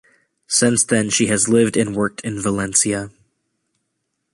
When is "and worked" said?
1.77-2.21